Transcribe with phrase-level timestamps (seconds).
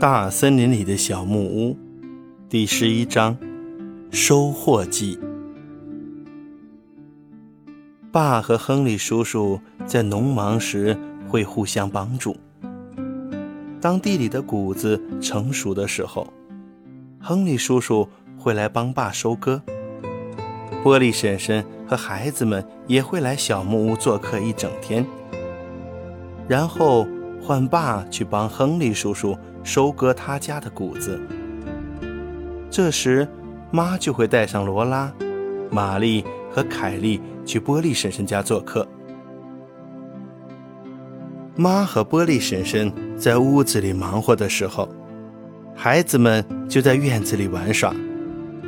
[0.00, 1.76] 大森林里的小木屋，
[2.48, 3.36] 第十一章，
[4.10, 5.20] 收获季。
[8.10, 10.96] 爸和亨利叔叔在农忙时
[11.28, 12.34] 会互相帮助。
[13.78, 16.26] 当地里的谷子成熟的时候，
[17.20, 18.08] 亨利叔叔
[18.38, 19.62] 会来帮爸收割。
[20.82, 25.04] 波利婶婶和孩子们也会来小木屋做客一整天，
[26.48, 27.06] 然后
[27.42, 29.36] 换爸去帮亨利叔叔。
[29.62, 31.20] 收割他家的谷子。
[32.70, 33.28] 这时，
[33.70, 35.12] 妈就会带上罗拉、
[35.70, 38.88] 玛丽和凯莉去波利婶婶家做客。
[41.56, 44.88] 妈和波利婶婶在屋子里忙活的时候，
[45.74, 47.94] 孩子们就在院子里玩耍，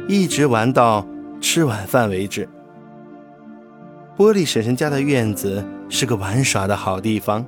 [0.07, 1.07] 一直玩到
[1.41, 2.47] 吃晚饭为止。
[4.15, 7.47] 波利婶婶家的院子是个玩耍的好地方，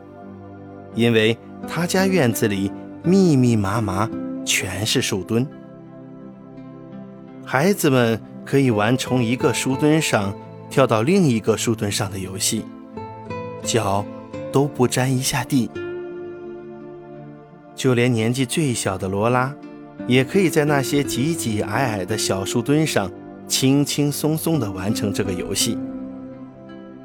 [0.94, 1.36] 因为
[1.68, 2.72] 他家院子里。
[3.06, 4.08] 密密麻麻，
[4.46, 5.46] 全是树墩。
[7.44, 10.34] 孩子们可以玩从一个树墩上
[10.70, 12.64] 跳到另一个树墩上的游戏，
[13.62, 14.06] 脚
[14.50, 15.70] 都不沾一下地。
[17.74, 19.54] 就连年纪最小的罗拉，
[20.06, 23.10] 也可以在那些挤挤矮矮的小树墩上
[23.46, 25.76] 轻轻松松地完成这个游戏。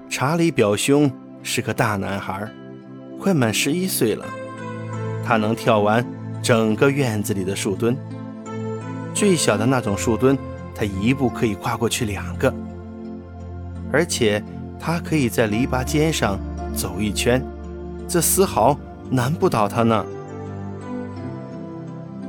[0.09, 1.11] 查理表兄
[1.43, 2.49] 是个大男孩，
[3.19, 4.25] 快满十一岁了。
[5.25, 6.03] 他能跳完
[6.41, 7.95] 整个院子里的树墩，
[9.13, 10.37] 最小的那种树墩，
[10.73, 12.51] 他一步可以跨过去两个。
[13.91, 14.43] 而且
[14.79, 16.39] 他可以在篱笆尖上
[16.73, 17.45] 走一圈，
[18.07, 18.77] 这丝毫
[19.09, 20.05] 难不倒他呢。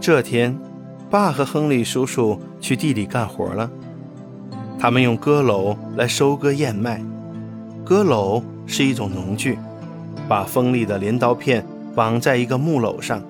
[0.01, 0.59] 这天，
[1.09, 3.71] 爸和亨利叔叔去地里干活了，
[4.79, 7.03] 他们用割篓来收割燕麦。
[7.85, 9.59] 割篓是一种农具，
[10.31, 11.67] 把锋利的镰刀片。
[11.93, 13.21] 绑在一个木篓上，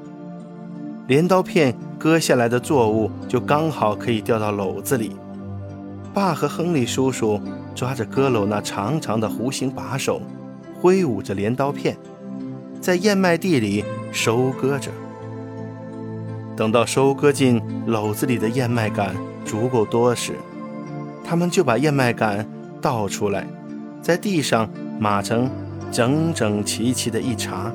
[1.09, 5.17] 镰刀片割下来的作物就刚好可以掉到篓子里。
[6.13, 7.41] 爸和亨利叔叔
[7.75, 10.21] 抓着割篓那长长的弧形把手，
[10.79, 11.97] 挥舞着镰刀片，
[12.83, 14.91] 在燕麦地里收割着。
[16.55, 19.15] 等到收割进篓子里的燕麦秆
[19.47, 20.35] 足够多时，
[21.25, 22.45] 他们就把燕麦秆
[22.79, 23.47] 倒出来，
[24.03, 24.69] 在地上
[24.99, 25.49] 码成
[25.91, 27.73] 整整齐齐的一茬。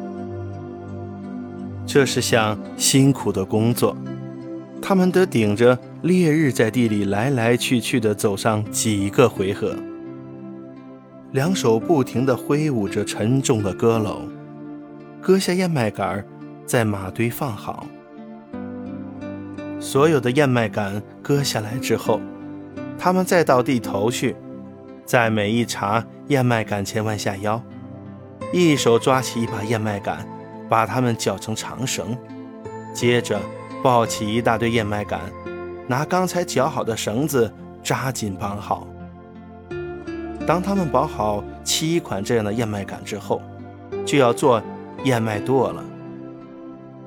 [1.86, 3.96] 这是项辛苦的工作，
[4.82, 9.76] 他们得顶着烈日在地里来来去去地走上几个回合，
[11.32, 14.22] 两手不停地挥舞着沉重的割篓，
[15.22, 16.24] 割下燕麦秆，
[16.66, 17.86] 在马堆放好。
[19.80, 22.20] 所有的燕麦秆割下来之后，
[22.98, 24.36] 他们再到地头去，
[25.06, 27.62] 在每一茬燕麦秆前弯下腰，
[28.64, 30.18] 一手抓起一把燕麦秆。
[30.68, 32.18] 把它们绞成长绳，
[32.92, 33.40] 接着
[33.84, 35.20] 抱起一大堆燕麦秆，
[35.88, 38.88] 拿刚才绞好的绳子扎紧绑好。
[40.48, 43.44] 当他们绑好七款这样的燕麦秆之后，
[44.04, 44.60] 就要做
[45.04, 45.84] 燕麦垛了。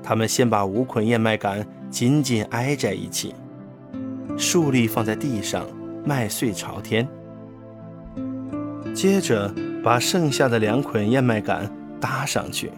[0.04, 3.34] 他们先把五捆燕麦秆紧紧挨在一起，
[4.36, 5.66] 竖立放在地上，
[6.04, 7.08] 麦穗朝天。
[8.94, 11.68] 接着把剩下的两捆燕麦秆
[12.00, 12.70] 搭上去。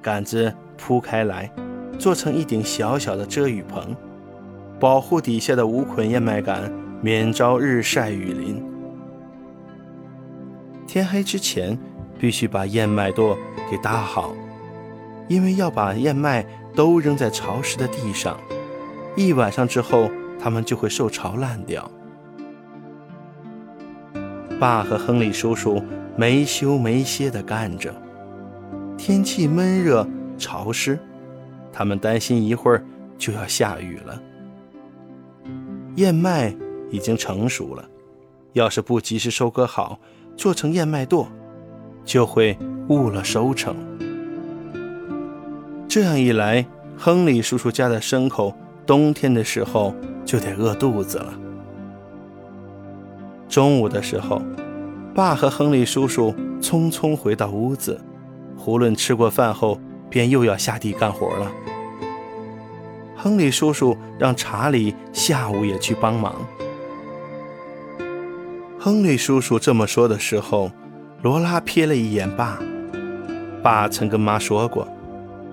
[0.00, 1.50] 杆子铺开来，
[1.98, 3.94] 做成一顶小小的遮雨棚，
[4.80, 8.62] 保护底下的五捆燕麦秆免遭日晒雨淋。
[10.86, 11.78] 天黑之前，
[12.18, 13.36] 必须把燕麦垛
[13.70, 14.34] 给搭好，
[15.28, 16.44] 因为要把燕麦
[16.74, 18.38] 都扔在潮湿的地上，
[19.16, 21.90] 一晚上之后，它们就会受潮烂掉。
[24.58, 25.82] 爸和亨利叔叔
[26.16, 27.94] 没休没歇地干着。
[28.96, 30.06] 天气闷热
[30.38, 30.98] 潮湿，
[31.72, 32.84] 他们担心一会儿
[33.18, 34.22] 就要下雨了。
[35.96, 36.54] 燕麦
[36.90, 37.84] 已经成熟了，
[38.52, 39.98] 要是不及时收割好，
[40.36, 41.26] 做成燕麦垛，
[42.04, 42.56] 就会
[42.88, 43.76] 误了收成。
[45.88, 46.64] 这样一来，
[46.96, 48.54] 亨利叔叔家的牲口
[48.86, 49.94] 冬天的时候
[50.24, 51.34] 就得饿肚子了。
[53.48, 54.40] 中午的时候，
[55.14, 58.00] 爸和亨利叔叔匆匆回到屋子。
[58.56, 59.78] 胡伦吃过饭后，
[60.08, 61.50] 便又要下地干活了。
[63.16, 66.34] 亨利叔叔让查理下午也去帮忙。
[68.78, 70.70] 亨利叔叔这么说的时候，
[71.22, 72.58] 罗拉瞥了一眼爸。
[73.62, 74.88] 爸曾跟妈说过，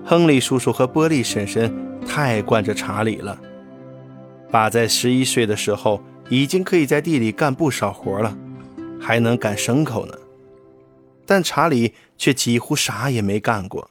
[0.04, 1.72] 亨利叔叔和波利婶婶
[2.06, 3.38] 太惯着查理了。
[4.50, 8.36] 爸在十一岁的时候，已经可以在地里干不少活了，
[9.00, 10.14] 还能赶牲口呢。
[11.26, 13.90] 但查理却几乎啥也没干过。